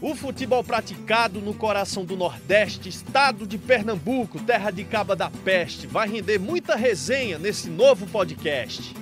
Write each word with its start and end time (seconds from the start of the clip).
O 0.00 0.14
futebol 0.14 0.62
praticado 0.62 1.40
no 1.40 1.54
coração 1.54 2.04
do 2.04 2.16
Nordeste, 2.16 2.88
estado 2.88 3.46
de 3.46 3.56
Pernambuco, 3.56 4.40
terra 4.40 4.70
de 4.70 4.84
Caba 4.84 5.16
da 5.16 5.30
Peste, 5.30 5.86
vai 5.86 6.08
render 6.08 6.38
muita 6.38 6.74
resenha 6.74 7.38
nesse 7.38 7.70
novo 7.70 8.06
podcast. 8.06 8.94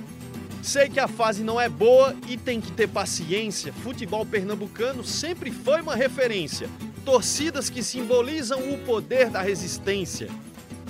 Sei 0.61 0.87
que 0.87 0.99
a 0.99 1.09
fase 1.09 1.43
não 1.43 1.59
é 1.59 1.67
boa 1.67 2.15
e 2.29 2.37
tem 2.37 2.61
que 2.61 2.71
ter 2.71 2.87
paciência. 2.87 3.73
Futebol 3.73 4.25
pernambucano 4.25 5.03
sempre 5.03 5.51
foi 5.51 5.81
uma 5.81 5.93
referência. 5.93 6.69
Torcidas 7.03 7.69
que 7.69 7.83
simbolizam 7.83 8.71
o 8.71 8.77
poder 8.77 9.29
da 9.29 9.41
resistência. 9.41 10.29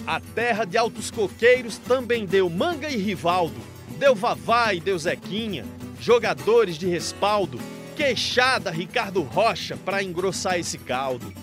A 0.06 0.20
terra 0.20 0.64
de 0.64 0.78
altos 0.78 1.10
coqueiros 1.10 1.80
também 1.80 2.26
deu 2.26 2.50
Manga 2.52 2.88
e 2.88 2.98
Rivaldo, 2.98 3.60
deu 3.98 4.14
Vavá 4.14 4.76
e 4.76 4.80
deu 4.80 5.00
Zequinha, 5.00 5.66
jogadores 6.00 6.78
de 6.78 6.88
respaldo, 6.88 7.58
queixada 7.96 8.72
Ricardo 8.72 9.22
Rocha 9.22 9.78
para 9.78 10.04
engrossar 10.04 10.60
esse 10.60 10.78
caldo. 10.78 11.34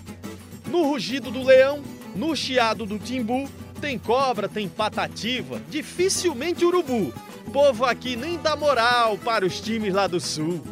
No 0.66 0.82
rugido 0.82 1.30
do 1.30 1.42
leão, 1.42 1.82
no 2.14 2.34
chiado 2.34 2.84
do 2.84 2.98
timbu, 2.98 3.48
tem 3.80 3.98
cobra, 3.98 4.48
tem 4.48 4.68
patativa, 4.68 5.60
dificilmente 5.68 6.64
urubu. 6.64 7.12
Povo 7.52 7.84
aqui 7.84 8.14
nem 8.14 8.38
dá 8.38 8.55
moral 8.55 9.16
para 9.18 9.46
os 9.46 9.60
times 9.60 9.94
lá 9.94 10.06
do 10.06 10.20
sul. 10.20 10.62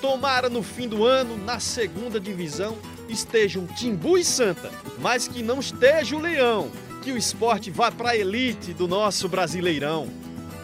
Tomara 0.00 0.48
no 0.48 0.62
fim 0.62 0.88
do 0.88 1.04
ano, 1.04 1.36
na 1.36 1.58
segunda 1.60 2.20
divisão, 2.20 2.78
estejam 3.08 3.66
Timbu 3.66 4.16
e 4.16 4.24
Santa, 4.24 4.70
mas 4.98 5.28
que 5.28 5.42
não 5.42 5.60
esteja 5.60 6.16
o 6.16 6.20
Leão, 6.20 6.70
que 7.02 7.12
o 7.12 7.16
esporte 7.16 7.70
vá 7.70 7.90
para 7.90 8.10
a 8.10 8.16
elite 8.16 8.72
do 8.72 8.86
nosso 8.86 9.28
Brasileirão. 9.28 10.08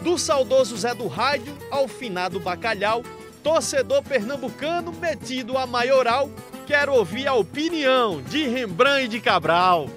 Do 0.02 0.16
saudoso 0.16 0.76
Zé 0.76 0.94
do 0.94 1.06
Rádio 1.06 1.56
ao 1.70 1.88
finado 1.88 2.38
Bacalhau, 2.38 3.02
torcedor 3.46 4.02
pernambucano 4.02 4.92
metido 4.92 5.56
a 5.56 5.68
maioral, 5.68 6.28
quero 6.66 6.92
ouvir 6.92 7.28
a 7.28 7.34
opinião 7.34 8.20
de 8.20 8.44
Rembrandt 8.48 9.04
e 9.04 9.08
de 9.08 9.20
Cabral. 9.20 9.88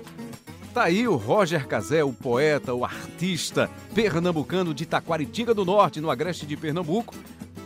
Tá 0.72 0.84
aí 0.84 1.08
o 1.08 1.16
Roger 1.16 1.68
Cazé, 1.68 2.04
o 2.04 2.14
poeta, 2.14 2.76
o 2.76 2.86
artista 2.86 3.68
pernambucano 3.96 4.72
de 4.72 4.86
Taquaritinga 4.86 5.52
do 5.52 5.66
Norte, 5.66 6.00
no 6.00 6.12
agreste 6.12 6.46
de 6.46 6.56
Pernambuco, 6.56 7.16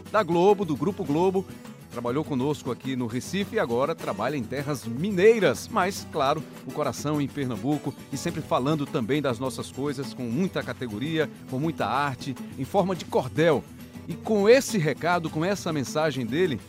da 0.09 0.23
Globo, 0.23 0.63
do 0.63 0.73
Grupo 0.73 1.03
Globo. 1.03 1.45
Trabalhou 1.91 2.23
conosco 2.23 2.71
aqui 2.71 2.95
no 2.95 3.05
Recife 3.05 3.57
e 3.57 3.59
agora 3.59 3.93
trabalha 3.93 4.37
em 4.37 4.43
terras 4.43 4.85
mineiras, 4.85 5.67
mas, 5.67 6.07
claro, 6.13 6.41
o 6.65 6.71
coração 6.71 7.19
em 7.19 7.27
Pernambuco 7.27 7.93
e 8.09 8.15
sempre 8.15 8.41
falando 8.41 8.85
também 8.85 9.21
das 9.21 9.37
nossas 9.37 9.69
coisas 9.69 10.13
com 10.13 10.23
muita 10.23 10.63
categoria, 10.63 11.29
com 11.49 11.59
muita 11.59 11.85
arte, 11.85 12.33
em 12.57 12.63
forma 12.63 12.95
de 12.95 13.03
cordel. 13.03 13.61
E 14.07 14.13
com 14.13 14.49
esse 14.49 14.77
recado, 14.77 15.29
com 15.29 15.45
essa 15.45 15.71
mensagem 15.71 16.25
dele, 16.25 16.59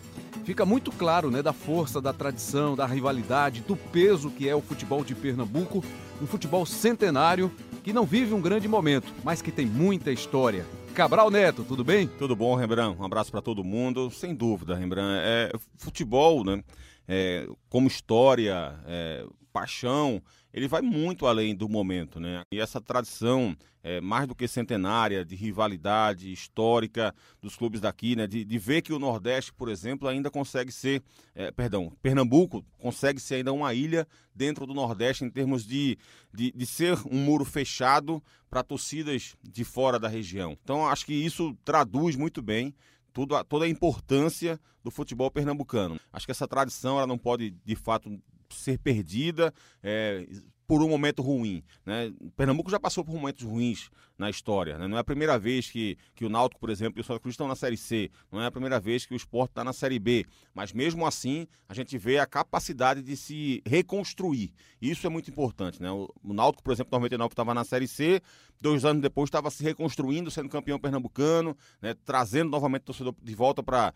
fica 0.45 0.65
muito 0.65 0.93
claro 0.93 1.31
né, 1.31 1.43
da 1.43 1.53
força, 1.53 2.01
da 2.01 2.13
tradição, 2.13 2.77
da 2.77 2.87
rivalidade, 2.87 3.63
do 3.63 3.77
peso 3.77 4.31
que 4.31 4.49
é 4.49 4.55
o 4.55 4.61
futebol 4.61 5.05
de 5.05 5.15
Pernambuco, 5.15 5.85
um 6.23 6.27
futebol 6.27 6.65
centenário 6.65 7.51
que 7.83 7.93
não 7.93 8.05
vive 8.05 8.33
um 8.33 8.41
grande 8.41 8.69
momento, 8.69 9.13
mas 9.23 9.43
que 9.43 9.51
tem 9.51 9.67
muita 9.67 10.13
história. 10.13 10.65
Cabral 10.95 11.29
Neto, 11.29 11.65
tudo 11.65 11.83
bem? 11.83 12.07
Tudo 12.07 12.37
bom, 12.37 12.55
Rembrandt? 12.55 13.01
Um 13.01 13.05
abraço 13.05 13.33
para 13.33 13.43
todo 13.43 13.65
mundo. 13.65 14.11
Sem 14.13 14.33
dúvida, 14.33 14.77
Rembrandt. 14.77 15.23
É, 15.25 15.51
futebol, 15.77 16.45
né? 16.45 16.63
É, 17.07 17.49
como 17.69 17.89
história, 17.89 18.75
é, 18.87 19.27
paixão, 19.55 20.21
ele 20.53 20.67
vai 20.67 20.83
muito 20.83 21.29
além 21.29 21.55
do 21.55 21.69
momento, 21.69 22.19
né? 22.19 22.43
E 22.53 22.59
essa 22.59 22.81
tradição 22.81 23.57
é, 23.85 24.01
mais 24.01 24.27
do 24.27 24.35
que 24.35 24.49
centenária, 24.49 25.25
de 25.25 25.37
rivalidade 25.37 26.33
histórica 26.33 27.15
dos 27.41 27.55
clubes 27.55 27.81
daqui, 27.81 28.17
né? 28.17 28.27
De, 28.27 28.45
de 28.45 28.59
ver 28.59 28.83
que 28.83 28.93
o 28.93 28.99
Nordeste, 28.99 29.53
por 29.53 29.69
exemplo, 29.69 30.09
ainda 30.09 30.29
consegue 30.29 30.73
ser, 30.73 31.01
é, 31.37 31.53
perdão, 31.53 31.93
Pernambuco 32.03 32.65
consegue 32.81 33.21
ser 33.21 33.37
ainda 33.37 33.53
uma 33.53 33.73
ilha 33.73 34.09
dentro 34.35 34.67
do 34.67 34.75
Nordeste 34.75 35.25
em 35.25 35.31
termos 35.31 35.65
de, 35.65 35.97
de, 36.33 36.51
de 36.51 36.67
ser 36.67 36.99
um 37.09 37.19
muro 37.19 37.45
fechado 37.45 38.21
para 38.51 38.65
torcidas 38.65 39.37
de 39.41 39.63
fora 39.63 40.01
da 40.01 40.09
região. 40.09 40.59
Então, 40.65 40.85
acho 40.89 41.07
que 41.07 41.15
isso 41.15 41.57
traduz 41.65 42.17
muito 42.17 42.43
bem 42.43 42.75
tudo, 43.13 43.43
toda 43.45 43.65
a 43.65 43.69
importância 43.69 44.61
do 44.83 44.91
futebol 44.91 45.31
pernambucano. 45.31 45.99
Acho 46.13 46.27
que 46.27 46.33
essa 46.33 46.49
tradição 46.49 46.99
ela 46.99 47.07
não 47.07 47.17
pode, 47.17 47.53
de 47.65 47.77
fato, 47.77 48.21
ser 48.55 48.79
perdida 48.79 49.53
é, 49.83 50.27
por 50.67 50.83
um 50.83 50.89
momento 50.89 51.23
ruim. 51.23 51.63
Né? 51.85 52.13
Pernambuco 52.37 52.71
já 52.71 52.81
passou 52.81 53.05
por 53.05 53.15
momentos 53.15 53.43
ruins 53.43 53.91
na 54.17 54.31
história. 54.31 54.79
Né? 54.79 54.87
Não 54.87 54.97
é 54.97 55.01
a 55.01 55.05
primeira 55.05 55.39
vez 55.39 55.71
que, 55.71 55.99
que 56.15 56.25
o 56.25 56.29
Náutico, 56.29 56.61
por 56.61 56.71
exemplo, 56.71 56.99
e 56.99 57.03
o 57.03 57.05
Santa 57.05 57.21
Cruz 57.21 57.35
estão 57.35 57.49
na 57.49 57.57
Série 57.57 57.77
C. 57.77 58.11
Não 58.31 58.41
é 58.41 58.47
a 58.47 58.51
primeira 58.51 58.81
vez 58.81 59.05
que 59.05 59.15
o 59.15 59.17
Sport 59.17 59.51
está 59.51 59.65
na 59.65 59.73
Série 59.73 59.99
B. 59.99 60.25
Mas 60.55 60.73
mesmo 60.73 61.07
assim, 61.07 61.47
a 61.69 61.75
gente 61.75 61.99
vê 61.99 62.19
a 62.19 62.27
capacidade 62.27 63.03
de 63.03 63.17
se 63.17 63.63
reconstruir. 63.67 64.53
Isso 64.81 65.07
é 65.07 65.11
muito 65.11 65.31
importante. 65.31 65.83
Né? 65.83 65.91
O, 65.91 66.09
o 66.23 66.33
Náutico, 66.33 66.63
por 66.63 66.73
exemplo, 66.73 66.91
em 66.91 67.01
99 67.01 67.33
estava 67.33 67.55
na 67.55 67.65
Série 67.65 67.89
C, 67.89 68.23
dois 68.61 68.85
anos 68.85 69.03
depois 69.03 69.29
estava 69.29 69.51
se 69.51 69.63
reconstruindo, 69.63 70.31
sendo 70.31 70.49
campeão 70.49 70.79
pernambucano, 70.79 71.57
né? 71.83 71.95
trazendo 72.05 72.51
novamente 72.51 72.83
o 72.83 72.87
torcedor 72.87 73.15
de 73.23 73.35
volta 73.35 73.63
para 73.63 73.93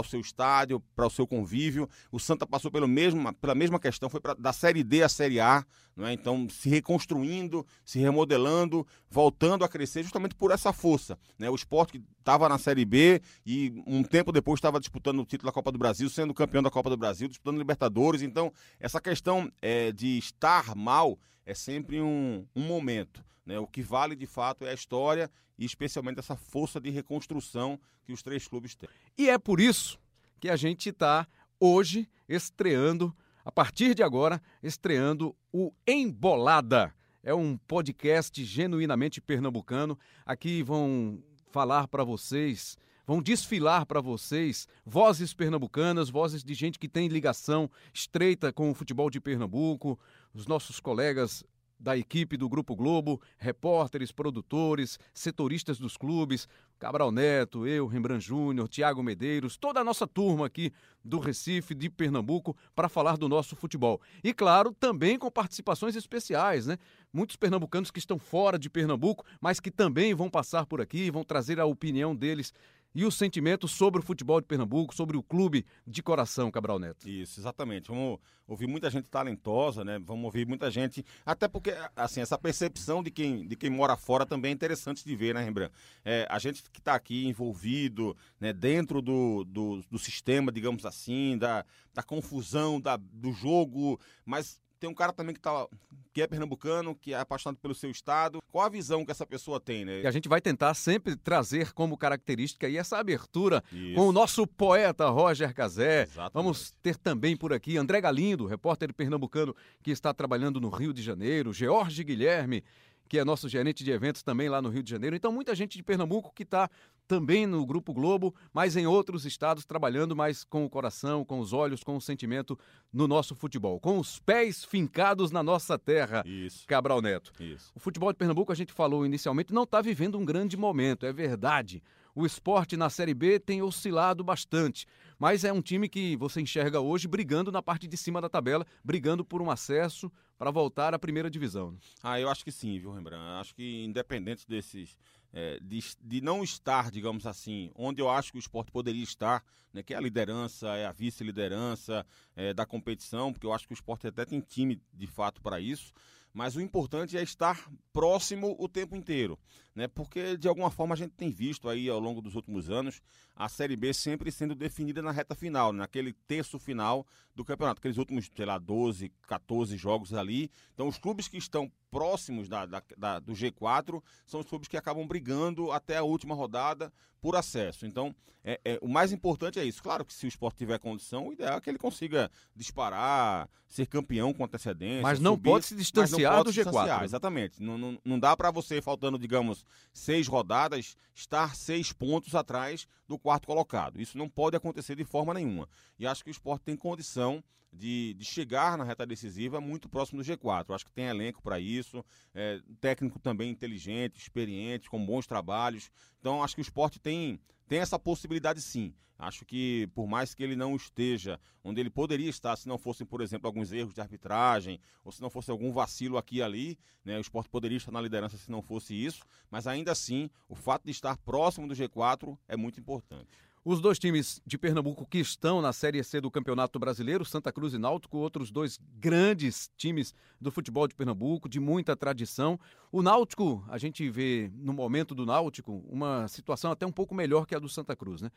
o 0.00 0.04
seu 0.04 0.20
estádio, 0.20 0.80
para 0.96 1.06
o 1.06 1.10
seu 1.10 1.26
convívio. 1.26 1.88
O 2.10 2.18
Santa 2.18 2.46
passou 2.46 2.70
pelo 2.70 2.88
mesmo, 2.88 3.32
pela 3.34 3.54
mesma 3.54 3.78
questão, 3.78 4.08
foi 4.08 4.20
pra, 4.20 4.34
da 4.34 4.52
Série 4.52 4.82
D 4.82 5.02
à 5.02 5.08
Série 5.08 5.40
A, 5.40 5.59
não 5.96 6.06
é? 6.06 6.12
então 6.12 6.48
se 6.48 6.68
reconstruindo, 6.68 7.66
se 7.84 7.98
remodelando, 7.98 8.86
voltando 9.10 9.64
a 9.64 9.68
crescer 9.68 10.02
justamente 10.02 10.34
por 10.34 10.50
essa 10.50 10.72
força. 10.72 11.18
Né? 11.38 11.50
O 11.50 11.54
esporte 11.54 11.92
que 11.92 12.04
estava 12.18 12.48
na 12.48 12.58
Série 12.58 12.84
B 12.84 13.20
e 13.44 13.82
um 13.86 14.02
tempo 14.02 14.32
depois 14.32 14.58
estava 14.58 14.80
disputando 14.80 15.20
o 15.20 15.24
título 15.24 15.50
da 15.50 15.52
Copa 15.52 15.70
do 15.70 15.78
Brasil, 15.78 16.08
sendo 16.08 16.34
campeão 16.34 16.62
da 16.62 16.70
Copa 16.70 16.90
do 16.90 16.96
Brasil, 16.96 17.28
disputando 17.28 17.58
Libertadores. 17.58 18.22
Então, 18.22 18.52
essa 18.78 19.00
questão 19.00 19.50
é, 19.60 19.92
de 19.92 20.18
estar 20.18 20.74
mal 20.74 21.18
é 21.44 21.54
sempre 21.54 22.00
um, 22.00 22.46
um 22.54 22.62
momento. 22.62 23.24
Né? 23.44 23.58
O 23.58 23.66
que 23.66 23.82
vale 23.82 24.14
de 24.14 24.26
fato 24.26 24.64
é 24.64 24.70
a 24.70 24.74
história 24.74 25.30
e 25.58 25.64
especialmente 25.64 26.18
essa 26.18 26.36
força 26.36 26.80
de 26.80 26.90
reconstrução 26.90 27.78
que 28.04 28.12
os 28.12 28.22
três 28.22 28.48
clubes 28.48 28.74
têm. 28.74 28.88
E 29.18 29.28
é 29.28 29.38
por 29.38 29.60
isso 29.60 29.98
que 30.40 30.48
a 30.48 30.56
gente 30.56 30.88
está 30.88 31.26
hoje 31.60 32.08
estreando, 32.26 33.14
a 33.44 33.52
partir 33.52 33.94
de 33.94 34.02
agora, 34.02 34.40
estreando 34.62 35.34
o 35.52 35.72
Embolada 35.86 36.94
é 37.22 37.34
um 37.34 37.56
podcast 37.56 38.42
genuinamente 38.44 39.20
pernambucano. 39.20 39.98
Aqui 40.24 40.62
vão 40.62 41.22
falar 41.50 41.88
para 41.88 42.04
vocês, 42.04 42.78
vão 43.06 43.20
desfilar 43.20 43.84
para 43.84 44.00
vocês 44.00 44.66
vozes 44.84 45.34
pernambucanas, 45.34 46.08
vozes 46.08 46.42
de 46.42 46.54
gente 46.54 46.78
que 46.78 46.88
tem 46.88 47.08
ligação 47.08 47.70
estreita 47.92 48.52
com 48.52 48.70
o 48.70 48.74
futebol 48.74 49.10
de 49.10 49.20
Pernambuco, 49.20 49.98
os 50.32 50.46
nossos 50.46 50.80
colegas 50.80 51.44
da 51.80 51.96
equipe 51.96 52.36
do 52.36 52.48
Grupo 52.48 52.76
Globo, 52.76 53.20
repórteres, 53.38 54.12
produtores, 54.12 54.98
setoristas 55.14 55.78
dos 55.78 55.96
clubes, 55.96 56.46
Cabral 56.78 57.10
Neto, 57.10 57.66
eu, 57.66 57.86
Rembrandt 57.86 58.26
Júnior, 58.26 58.68
Tiago 58.68 59.02
Medeiros, 59.02 59.56
toda 59.56 59.80
a 59.80 59.84
nossa 59.84 60.06
turma 60.06 60.46
aqui 60.46 60.72
do 61.04 61.18
Recife, 61.18 61.74
de 61.74 61.88
Pernambuco, 61.88 62.56
para 62.74 62.88
falar 62.88 63.16
do 63.16 63.28
nosso 63.28 63.56
futebol. 63.56 64.00
E 64.22 64.32
claro, 64.32 64.74
também 64.78 65.18
com 65.18 65.30
participações 65.30 65.96
especiais, 65.96 66.66
né? 66.66 66.78
Muitos 67.12 67.36
pernambucanos 67.36 67.90
que 67.90 67.98
estão 67.98 68.18
fora 68.18 68.58
de 68.58 68.70
Pernambuco, 68.70 69.24
mas 69.40 69.58
que 69.58 69.70
também 69.70 70.14
vão 70.14 70.30
passar 70.30 70.66
por 70.66 70.80
aqui, 70.80 71.10
vão 71.10 71.24
trazer 71.24 71.58
a 71.58 71.66
opinião 71.66 72.14
deles 72.14 72.52
e 72.94 73.04
o 73.04 73.10
sentimento 73.10 73.68
sobre 73.68 74.00
o 74.00 74.02
futebol 74.02 74.40
de 74.40 74.46
Pernambuco, 74.46 74.94
sobre 74.94 75.16
o 75.16 75.22
clube 75.22 75.64
de 75.86 76.02
coração, 76.02 76.50
Cabral 76.50 76.78
Neto. 76.78 77.08
Isso, 77.08 77.40
exatamente. 77.40 77.88
Vamos 77.88 78.18
ouvir 78.46 78.66
muita 78.66 78.90
gente 78.90 79.06
talentosa, 79.06 79.84
né? 79.84 79.98
Vamos 79.98 80.24
ouvir 80.24 80.46
muita 80.46 80.70
gente, 80.70 81.04
até 81.24 81.46
porque 81.46 81.72
assim 81.94 82.20
essa 82.20 82.36
percepção 82.36 83.02
de 83.02 83.10
quem, 83.10 83.46
de 83.46 83.54
quem 83.54 83.70
mora 83.70 83.96
fora 83.96 84.26
também 84.26 84.50
é 84.50 84.54
interessante 84.54 85.04
de 85.04 85.14
ver, 85.14 85.34
né, 85.34 85.44
Rembrandt? 85.44 85.72
É, 86.04 86.26
a 86.28 86.38
gente 86.38 86.62
que 86.64 86.80
está 86.80 86.94
aqui 86.94 87.26
envolvido, 87.26 88.16
né, 88.40 88.52
dentro 88.52 89.00
do, 89.00 89.44
do, 89.44 89.82
do, 89.88 89.98
sistema, 89.98 90.50
digamos 90.50 90.84
assim, 90.84 91.38
da, 91.38 91.64
da 91.94 92.02
confusão, 92.02 92.80
da, 92.80 92.96
do 92.96 93.32
jogo, 93.32 94.00
mas 94.24 94.60
tem 94.80 94.88
um 94.88 94.94
cara 94.94 95.12
também 95.12 95.34
que, 95.34 95.40
tá, 95.40 95.68
que 96.12 96.22
é 96.22 96.26
pernambucano, 96.26 96.94
que 96.94 97.12
é 97.14 97.18
apaixonado 97.18 97.58
pelo 97.58 97.74
seu 97.74 97.90
estado. 97.90 98.40
Qual 98.50 98.64
a 98.64 98.68
visão 98.68 99.04
que 99.04 99.10
essa 99.10 99.26
pessoa 99.26 99.60
tem, 99.60 99.84
né? 99.84 100.02
E 100.02 100.06
a 100.06 100.10
gente 100.10 100.28
vai 100.28 100.40
tentar 100.40 100.74
sempre 100.74 101.16
trazer 101.16 101.72
como 101.72 101.96
característica 101.96 102.70
essa 102.70 102.98
abertura 102.98 103.62
Isso. 103.72 103.94
com 103.94 104.08
o 104.08 104.12
nosso 104.12 104.46
poeta 104.46 105.08
Roger 105.08 105.54
Cazé. 105.54 106.02
Exatamente. 106.02 106.32
Vamos 106.32 106.74
ter 106.82 106.96
também 106.96 107.36
por 107.36 107.52
aqui 107.52 107.76
André 107.76 108.00
Galindo, 108.00 108.46
repórter 108.46 108.92
pernambucano 108.92 109.54
que 109.82 109.90
está 109.90 110.12
trabalhando 110.12 110.60
no 110.60 110.68
Rio 110.68 110.92
de 110.92 111.02
Janeiro, 111.02 111.52
George 111.52 112.02
Guilherme, 112.02 112.64
que 113.10 113.18
é 113.18 113.24
nosso 113.24 113.48
gerente 113.48 113.82
de 113.82 113.90
eventos 113.90 114.22
também 114.22 114.48
lá 114.48 114.62
no 114.62 114.68
Rio 114.68 114.84
de 114.84 114.90
Janeiro. 114.90 115.16
Então, 115.16 115.32
muita 115.32 115.52
gente 115.52 115.76
de 115.76 115.82
Pernambuco 115.82 116.32
que 116.32 116.44
está 116.44 116.70
também 117.08 117.44
no 117.44 117.66
Grupo 117.66 117.92
Globo, 117.92 118.32
mas 118.54 118.76
em 118.76 118.86
outros 118.86 119.26
estados, 119.26 119.66
trabalhando 119.66 120.14
mais 120.14 120.44
com 120.44 120.64
o 120.64 120.70
coração, 120.70 121.24
com 121.24 121.40
os 121.40 121.52
olhos, 121.52 121.82
com 121.82 121.96
o 121.96 122.00
sentimento 122.00 122.56
no 122.92 123.08
nosso 123.08 123.34
futebol, 123.34 123.80
com 123.80 123.98
os 123.98 124.20
pés 124.20 124.64
fincados 124.64 125.32
na 125.32 125.42
nossa 125.42 125.76
terra. 125.76 126.22
Isso. 126.24 126.64
Cabral 126.68 127.02
Neto. 127.02 127.32
Isso. 127.40 127.72
O 127.74 127.80
futebol 127.80 128.12
de 128.12 128.16
Pernambuco, 128.16 128.52
a 128.52 128.54
gente 128.54 128.72
falou 128.72 129.04
inicialmente, 129.04 129.52
não 129.52 129.64
está 129.64 129.82
vivendo 129.82 130.16
um 130.16 130.24
grande 130.24 130.56
momento, 130.56 131.04
é 131.04 131.12
verdade. 131.12 131.82
O 132.14 132.24
esporte 132.24 132.76
na 132.76 132.88
Série 132.88 133.14
B 133.14 133.40
tem 133.40 133.60
oscilado 133.60 134.22
bastante, 134.22 134.86
mas 135.18 135.42
é 135.42 135.52
um 135.52 135.60
time 135.60 135.88
que 135.88 136.16
você 136.16 136.40
enxerga 136.40 136.80
hoje 136.80 137.08
brigando 137.08 137.50
na 137.50 137.60
parte 137.60 137.88
de 137.88 137.96
cima 137.96 138.20
da 138.20 138.28
tabela, 138.28 138.64
brigando 138.84 139.24
por 139.24 139.42
um 139.42 139.50
acesso 139.50 140.12
para 140.40 140.50
voltar 140.50 140.94
à 140.94 140.98
primeira 140.98 141.30
divisão. 141.30 141.76
Ah, 142.02 142.18
eu 142.18 142.30
acho 142.30 142.42
que 142.42 142.50
sim, 142.50 142.78
viu, 142.78 142.90
Rembrandt? 142.90 143.22
Acho 143.38 143.54
que 143.54 143.84
independente 143.84 144.48
desses 144.48 144.96
é, 145.34 145.60
de, 145.60 145.80
de, 146.00 146.22
não 146.22 146.42
estar, 146.42 146.90
digamos 146.90 147.26
assim, 147.26 147.70
onde 147.74 148.00
eu 148.00 148.08
acho 148.08 148.32
que 148.32 148.38
o 148.38 148.40
esporte 148.40 148.72
poderia 148.72 149.04
estar, 149.04 149.44
né, 149.70 149.82
que 149.82 149.92
é 149.92 149.98
a 149.98 150.00
liderança, 150.00 150.68
é 150.68 150.86
a 150.86 150.92
vice-liderança 150.92 152.06
é, 152.34 152.54
da 152.54 152.64
competição, 152.64 153.34
porque 153.34 153.44
eu 153.44 153.52
acho 153.52 153.66
que 153.66 153.74
o 153.74 153.76
esporte 153.76 154.06
até 154.06 154.24
tem 154.24 154.40
time 154.40 154.80
de 154.94 155.06
fato 155.06 155.42
para 155.42 155.60
isso, 155.60 155.92
mas 156.32 156.56
o 156.56 156.60
importante 156.62 157.18
é 157.18 157.22
estar 157.22 157.70
próximo 157.92 158.56
o 158.58 158.66
tempo 158.66 158.96
inteiro, 158.96 159.38
né? 159.74 159.88
Porque 159.88 160.36
de 160.36 160.48
alguma 160.48 160.70
forma 160.70 160.94
a 160.94 160.98
gente 160.98 161.12
tem 161.12 161.30
visto 161.30 161.68
aí 161.68 161.88
ao 161.88 161.98
longo 161.98 162.20
dos 162.20 162.34
últimos 162.34 162.70
anos 162.70 163.00
a 163.34 163.48
Série 163.48 163.76
B 163.76 163.92
sempre 163.94 164.30
sendo 164.30 164.54
definida 164.54 165.00
na 165.00 165.10
reta 165.10 165.34
final, 165.34 165.72
naquele 165.72 166.12
terço 166.12 166.58
final 166.58 167.06
do 167.34 167.44
campeonato, 167.44 167.78
aqueles 167.78 167.96
últimos, 167.96 168.30
sei 168.34 168.44
lá, 168.44 168.58
12, 168.58 169.10
14 169.26 169.76
jogos 169.76 170.12
ali. 170.12 170.50
Então 170.74 170.88
os 170.88 170.98
clubes 170.98 171.28
que 171.28 171.38
estão 171.38 171.70
próximos 171.90 172.48
da, 172.48 172.66
da, 172.66 172.82
da, 172.96 173.18
do 173.18 173.32
G4 173.32 174.02
são 174.26 174.40
os 174.40 174.46
clubes 174.46 174.68
que 174.68 174.76
acabam 174.76 175.06
brigando 175.06 175.72
até 175.72 175.96
a 175.96 176.02
última 176.02 176.34
rodada 176.34 176.92
por 177.20 177.36
acesso. 177.36 177.86
Então, 177.86 178.14
é, 178.42 178.58
é, 178.64 178.78
o 178.80 178.88
mais 178.88 179.12
importante 179.12 179.58
é 179.58 179.64
isso. 179.64 179.82
Claro 179.82 180.04
que 180.04 180.14
se 180.14 180.24
o 180.24 180.28
esporte 180.28 180.58
tiver 180.58 180.78
condição, 180.78 181.28
o 181.28 181.32
ideal 181.32 181.58
é 181.58 181.60
que 181.60 181.68
ele 181.68 181.78
consiga 181.78 182.30
disparar, 182.56 183.48
ser 183.68 183.86
campeão 183.86 184.32
com 184.32 184.44
antecedência. 184.44 185.02
Mas 185.02 185.20
não 185.20 185.32
subir, 185.32 185.50
pode 185.50 185.66
se 185.66 185.76
distanciar 185.76 186.36
pode 186.38 186.44
do 186.44 186.52
G4. 186.52 186.64
Distanciar, 186.64 187.04
exatamente. 187.04 187.62
Não, 187.62 187.76
não, 187.76 187.98
não 188.04 188.18
dá 188.18 188.36
para 188.36 188.50
você, 188.50 188.80
faltando, 188.80 189.18
digamos, 189.18 189.59
seis 189.92 190.26
rodadas, 190.26 190.96
estar 191.14 191.54
seis 191.54 191.92
pontos 191.92 192.34
atrás 192.34 192.86
do 193.06 193.18
quarto 193.18 193.46
colocado. 193.46 194.00
Isso 194.00 194.16
não 194.16 194.28
pode 194.28 194.56
acontecer 194.56 194.94
de 194.94 195.04
forma 195.04 195.34
nenhuma. 195.34 195.68
E 195.98 196.06
acho 196.06 196.22
que 196.24 196.30
o 196.30 196.32
esporte 196.32 196.64
tem 196.64 196.76
condição 196.76 197.42
de, 197.72 198.14
de 198.14 198.24
chegar 198.24 198.76
na 198.76 198.84
reta 198.84 199.06
decisiva 199.06 199.60
muito 199.60 199.88
próximo 199.88 200.22
do 200.22 200.28
G4. 200.28 200.66
Eu 200.68 200.74
acho 200.74 200.84
que 200.84 200.92
tem 200.92 201.06
elenco 201.06 201.42
para 201.42 201.60
isso, 201.60 202.04
é, 202.34 202.60
técnico 202.80 203.18
também 203.18 203.50
inteligente, 203.50 204.18
experiente, 204.18 204.90
com 204.90 205.04
bons 205.04 205.26
trabalhos. 205.26 205.90
Então 206.18 206.42
acho 206.42 206.54
que 206.54 206.60
o 206.60 206.62
esporte 206.62 206.98
tem, 206.98 207.40
tem 207.70 207.78
essa 207.78 208.00
possibilidade 208.00 208.60
sim. 208.60 208.92
Acho 209.16 209.44
que 209.44 209.86
por 209.94 210.08
mais 210.08 210.34
que 210.34 210.42
ele 210.42 210.56
não 210.56 210.74
esteja 210.74 211.38
onde 211.62 211.80
ele 211.80 211.88
poderia 211.88 212.28
estar, 212.28 212.56
se 212.56 212.66
não 212.66 212.76
fossem, 212.76 213.06
por 213.06 213.20
exemplo, 213.20 213.46
alguns 213.46 213.70
erros 213.70 213.94
de 213.94 214.00
arbitragem, 214.00 214.80
ou 215.04 215.12
se 215.12 215.22
não 215.22 215.30
fosse 215.30 215.52
algum 215.52 215.70
vacilo 215.70 216.18
aqui 216.18 216.38
e 216.38 216.42
ali, 216.42 216.76
né, 217.04 217.16
o 217.16 217.20
esporte 217.20 217.48
poderia 217.48 217.76
estar 217.76 217.92
na 217.92 218.00
liderança 218.00 218.36
se 218.36 218.50
não 218.50 218.60
fosse 218.60 218.92
isso, 218.92 219.22
mas 219.48 219.68
ainda 219.68 219.92
assim, 219.92 220.28
o 220.48 220.56
fato 220.56 220.84
de 220.84 220.90
estar 220.90 221.16
próximo 221.18 221.68
do 221.68 221.74
G4 221.74 222.36
é 222.48 222.56
muito 222.56 222.80
importante. 222.80 223.28
Os 223.62 223.78
dois 223.78 223.98
times 223.98 224.40
de 224.46 224.56
Pernambuco 224.56 225.04
que 225.04 225.18
estão 225.18 225.60
na 225.60 225.70
Série 225.70 226.02
C 226.02 226.18
do 226.18 226.30
Campeonato 226.30 226.78
Brasileiro, 226.78 227.26
Santa 227.26 227.52
Cruz 227.52 227.74
e 227.74 227.78
Náutico, 227.78 228.16
outros 228.16 228.50
dois 228.50 228.80
grandes 228.98 229.70
times 229.76 230.14
do 230.40 230.50
futebol 230.50 230.88
de 230.88 230.94
Pernambuco, 230.94 231.46
de 231.46 231.60
muita 231.60 231.94
tradição. 231.94 232.58
O 232.90 233.02
Náutico, 233.02 233.62
a 233.68 233.76
gente 233.76 234.08
vê 234.08 234.50
no 234.54 234.72
momento 234.72 235.14
do 235.14 235.26
Náutico 235.26 235.84
uma 235.90 236.26
situação 236.26 236.72
até 236.72 236.86
um 236.86 236.92
pouco 236.92 237.14
melhor 237.14 237.44
que 237.44 237.54
a 237.54 237.58
do 237.58 237.68
Santa 237.68 237.94
Cruz, 237.94 238.22
né? 238.22 238.30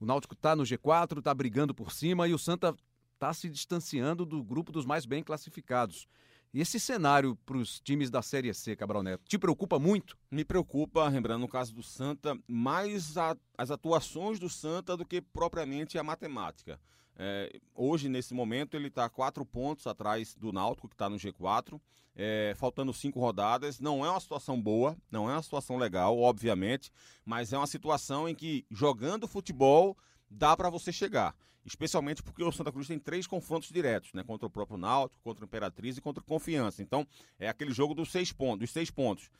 O 0.00 0.06
Náutico 0.06 0.32
está 0.32 0.56
no 0.56 0.62
G4, 0.62 1.18
está 1.18 1.34
brigando 1.34 1.74
por 1.74 1.92
cima 1.92 2.26
e 2.26 2.32
o 2.32 2.38
Santa 2.38 2.74
está 3.12 3.34
se 3.34 3.50
distanciando 3.50 4.24
do 4.24 4.42
grupo 4.42 4.72
dos 4.72 4.86
mais 4.86 5.04
bem 5.04 5.22
classificados. 5.22 6.08
E 6.52 6.60
esse 6.60 6.80
cenário 6.80 7.36
para 7.46 7.56
os 7.56 7.78
times 7.78 8.10
da 8.10 8.22
Série 8.22 8.52
C, 8.52 8.74
Cabral 8.74 9.04
Neto, 9.04 9.22
te 9.24 9.38
preocupa 9.38 9.78
muito? 9.78 10.18
Me 10.28 10.44
preocupa, 10.44 11.06
lembrando 11.08 11.42
no 11.42 11.48
caso 11.48 11.72
do 11.72 11.82
Santa, 11.82 12.36
mais 12.48 13.16
a, 13.16 13.36
as 13.56 13.70
atuações 13.70 14.40
do 14.40 14.48
Santa 14.48 14.96
do 14.96 15.04
que 15.04 15.20
propriamente 15.20 15.96
a 15.96 16.02
matemática. 16.02 16.80
É, 17.16 17.60
hoje, 17.72 18.08
nesse 18.08 18.34
momento, 18.34 18.76
ele 18.76 18.88
está 18.88 19.08
quatro 19.08 19.44
pontos 19.46 19.86
atrás 19.86 20.34
do 20.34 20.52
Náutico, 20.52 20.88
que 20.88 20.94
está 20.94 21.08
no 21.08 21.18
G4, 21.18 21.80
é, 22.16 22.52
faltando 22.56 22.92
cinco 22.92 23.20
rodadas. 23.20 23.78
Não 23.78 24.04
é 24.04 24.10
uma 24.10 24.18
situação 24.18 24.60
boa, 24.60 24.96
não 25.08 25.30
é 25.30 25.34
uma 25.34 25.42
situação 25.42 25.76
legal, 25.76 26.18
obviamente, 26.18 26.90
mas 27.24 27.52
é 27.52 27.58
uma 27.58 27.66
situação 27.66 28.28
em 28.28 28.34
que, 28.34 28.66
jogando 28.72 29.28
futebol, 29.28 29.96
dá 30.28 30.56
para 30.56 30.68
você 30.68 30.90
chegar 30.92 31.36
especialmente 31.64 32.22
porque 32.22 32.42
o 32.42 32.52
Santa 32.52 32.72
Cruz 32.72 32.88
tem 32.88 32.98
três 32.98 33.26
confrontos 33.26 33.68
diretos, 33.70 34.12
né? 34.12 34.22
Contra 34.22 34.46
o 34.46 34.50
próprio 34.50 34.78
Náutico, 34.78 35.20
contra 35.22 35.44
o 35.44 35.46
Imperatriz 35.46 35.96
e 35.96 36.00
contra 36.00 36.22
o 36.22 36.26
Confiança. 36.26 36.82
Então, 36.82 37.06
é 37.38 37.48
aquele 37.48 37.72
jogo 37.72 37.94
dos 37.94 38.10
seis 38.10 38.32
pontos, 38.32 38.60
dos 38.60 38.70
seis 38.70 38.90
pontos. 38.90 39.30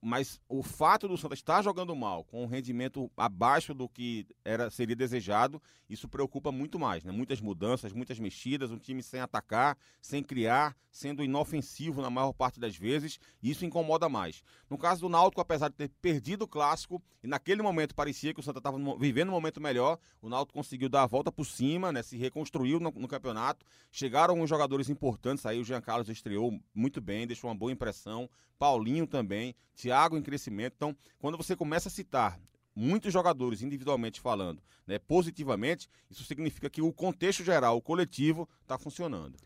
Mas 0.00 0.40
o 0.48 0.62
fato 0.62 1.08
do 1.08 1.16
Santa 1.16 1.34
estar 1.34 1.62
jogando 1.62 1.94
mal, 1.96 2.24
com 2.24 2.44
um 2.44 2.46
rendimento 2.46 3.10
abaixo 3.16 3.74
do 3.74 3.88
que 3.88 4.26
era 4.44 4.70
seria 4.70 4.94
desejado, 4.94 5.60
isso 5.88 6.08
preocupa 6.08 6.52
muito 6.52 6.78
mais, 6.78 7.02
né? 7.02 7.10
Muitas 7.10 7.40
mudanças, 7.40 7.92
muitas 7.92 8.18
mexidas, 8.18 8.70
um 8.70 8.78
time 8.78 9.02
sem 9.02 9.20
atacar, 9.20 9.76
sem 10.00 10.22
criar, 10.22 10.76
sendo 10.92 11.24
inofensivo 11.24 12.00
na 12.00 12.08
maior 12.08 12.32
parte 12.32 12.60
das 12.60 12.76
vezes, 12.76 13.18
isso 13.42 13.64
incomoda 13.64 14.08
mais. 14.08 14.42
No 14.68 14.78
caso 14.78 15.00
do 15.00 15.08
Náutico, 15.08 15.40
apesar 15.40 15.68
de 15.68 15.74
ter 15.74 15.88
perdido 16.00 16.42
o 16.42 16.48
clássico, 16.48 17.02
e 17.22 17.26
naquele 17.26 17.60
momento 17.60 17.94
parecia 17.94 18.32
que 18.32 18.40
o 18.40 18.42
Santa 18.42 18.58
estava 18.58 18.78
vivendo 18.96 19.28
um 19.28 19.32
momento 19.32 19.60
melhor, 19.60 19.98
o 20.22 20.28
Náutico 20.28 20.56
conseguiu 20.56 20.88
dar 20.88 21.02
a 21.02 21.06
volta 21.06 21.32
por 21.32 21.44
cima 21.44 21.69
cima, 21.70 21.92
né? 21.92 22.02
Se 22.02 22.16
reconstruiu 22.16 22.80
no, 22.80 22.90
no 22.90 23.08
campeonato. 23.08 23.64
Chegaram 23.92 24.34
alguns 24.34 24.48
jogadores 24.48 24.88
importantes 24.88 25.46
aí. 25.46 25.60
O 25.60 25.64
Jean 25.64 25.80
Carlos 25.80 26.08
estreou 26.08 26.58
muito 26.74 27.00
bem, 27.00 27.26
deixou 27.26 27.48
uma 27.48 27.56
boa 27.56 27.72
impressão. 27.72 28.28
Paulinho 28.58 29.06
também. 29.06 29.54
Thiago 29.74 30.16
em 30.16 30.22
crescimento. 30.22 30.74
Então, 30.76 30.96
quando 31.18 31.36
você 31.36 31.54
começa 31.54 31.88
a 31.88 31.92
citar 31.92 32.38
muitos 32.74 33.12
jogadores 33.12 33.62
individualmente 33.62 34.20
falando, 34.20 34.62
né, 34.86 34.98
positivamente, 34.98 35.88
isso 36.10 36.24
significa 36.24 36.70
que 36.70 36.80
o 36.80 36.92
contexto 36.92 37.44
geral, 37.44 37.76
o 37.76 37.82
coletivo, 37.82 38.48
está 38.62 38.78
funcionando. 38.78 39.36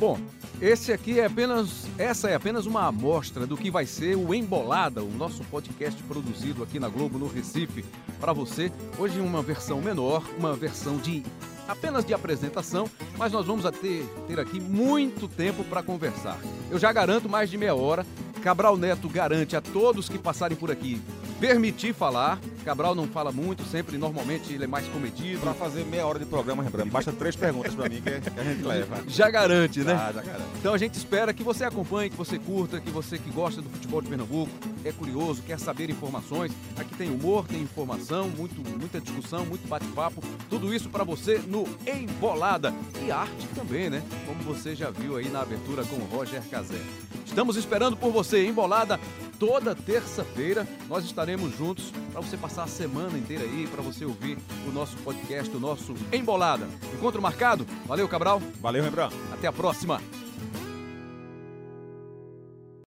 Bom, 0.00 0.18
esse 0.62 0.94
aqui 0.94 1.20
é 1.20 1.26
apenas, 1.26 1.86
essa 1.98 2.30
é 2.30 2.34
apenas 2.34 2.64
uma 2.64 2.86
amostra 2.86 3.46
do 3.46 3.54
que 3.54 3.70
vai 3.70 3.84
ser 3.84 4.16
o 4.16 4.34
Embolada, 4.34 5.02
o 5.02 5.10
nosso 5.10 5.44
podcast 5.44 6.02
produzido 6.04 6.62
aqui 6.62 6.80
na 6.80 6.88
Globo 6.88 7.18
no 7.18 7.26
Recife 7.26 7.84
para 8.18 8.32
você. 8.32 8.72
Hoje 8.98 9.20
uma 9.20 9.42
versão 9.42 9.82
menor, 9.82 10.26
uma 10.38 10.56
versão 10.56 10.96
de 10.96 11.22
apenas 11.70 12.04
de 12.04 12.12
apresentação, 12.12 12.88
mas 13.16 13.32
nós 13.32 13.46
vamos 13.46 13.64
ter, 13.78 14.04
ter 14.26 14.40
aqui 14.40 14.60
muito 14.60 15.28
tempo 15.28 15.64
para 15.64 15.82
conversar. 15.82 16.38
Eu 16.70 16.78
já 16.78 16.92
garanto 16.92 17.28
mais 17.28 17.48
de 17.50 17.56
meia 17.56 17.74
hora. 17.74 18.04
Cabral 18.42 18.76
Neto 18.76 19.08
garante 19.08 19.54
a 19.54 19.60
todos 19.60 20.08
que 20.08 20.18
passarem 20.18 20.56
por 20.56 20.70
aqui 20.70 21.00
permitir 21.40 21.94
falar. 21.94 22.38
Cabral 22.64 22.94
não 22.94 23.06
fala 23.06 23.32
muito, 23.32 23.64
sempre, 23.64 23.96
normalmente 23.98 24.52
ele 24.52 24.64
é 24.64 24.66
mais 24.66 24.86
comedido. 24.88 25.40
Para 25.40 25.54
fazer 25.54 25.84
meia 25.84 26.06
hora 26.06 26.18
de 26.18 26.26
programa, 26.26 26.62
Rembrandt, 26.62 26.90
basta 26.90 27.12
três 27.12 27.36
perguntas 27.36 27.74
para 27.74 27.88
mim 27.88 28.00
que 28.00 28.08
a 28.08 28.44
gente 28.44 28.62
leva. 28.62 29.02
Já 29.08 29.30
garante, 29.30 29.80
né? 29.80 29.92
Ah, 29.92 30.12
já 30.12 30.22
garante. 30.22 30.50
Então 30.58 30.74
a 30.74 30.78
gente 30.78 30.94
espera 30.94 31.32
que 31.32 31.42
você 31.42 31.64
acompanhe, 31.64 32.10
que 32.10 32.16
você 32.16 32.38
curta, 32.38 32.80
que 32.80 32.90
você 32.90 33.18
que 33.18 33.30
gosta 33.30 33.60
do 33.60 33.68
futebol 33.68 34.00
de 34.02 34.08
Pernambuco, 34.08 34.50
é 34.84 34.92
curioso, 34.92 35.42
quer 35.42 35.58
saber 35.58 35.90
informações. 35.90 36.52
Aqui 36.76 36.94
tem 36.94 37.10
humor, 37.10 37.46
tem 37.46 37.60
informação, 37.60 38.28
muito, 38.28 38.60
muita 38.78 39.00
discussão, 39.00 39.44
muito 39.44 39.66
bate-papo. 39.68 40.22
Tudo 40.48 40.74
isso 40.74 40.88
para 40.88 41.04
você 41.04 41.38
no 41.46 41.66
Embolada. 41.86 42.74
E 43.04 43.10
arte 43.10 43.46
também, 43.54 43.90
né? 43.90 44.02
Como 44.26 44.40
você 44.42 44.74
já 44.74 44.90
viu 44.90 45.16
aí 45.16 45.28
na 45.28 45.40
abertura 45.40 45.84
com 45.84 45.96
o 45.96 46.04
Roger 46.04 46.42
Cazé. 46.50 46.80
Estamos 47.24 47.56
esperando 47.56 47.96
por 47.96 48.10
você, 48.10 48.46
Embolada, 48.46 48.98
toda 49.40 49.74
terça-feira. 49.74 50.68
Nós 50.88 51.04
estaremos 51.04 51.56
juntos 51.56 51.90
para 52.12 52.20
você 52.20 52.36
passar 52.36 52.64
a 52.64 52.68
semana 52.68 53.18
inteira 53.18 53.42
aí, 53.42 53.66
para 53.66 53.82
você 53.82 54.04
ouvir 54.04 54.38
o 54.68 54.70
nosso 54.70 54.96
podcast, 54.98 55.56
o 55.56 55.58
nosso 55.58 55.94
Embolada. 56.12 56.68
Encontro 56.94 57.20
marcado? 57.20 57.66
Valeu, 57.86 58.06
Cabral. 58.06 58.40
Valeu, 58.60 58.84
Rembrandt. 58.84 59.16
Até 59.32 59.48
a 59.48 59.52
próxima. 59.52 60.00